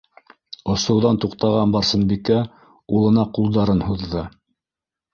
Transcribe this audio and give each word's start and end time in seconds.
-Осоуҙан 0.75 1.19
туҡтаған 1.25 1.77
Барсынбикә 1.77 2.41
улына 3.01 3.29
ҡулдарын 3.39 3.89
һуҙҙы. 3.93 4.29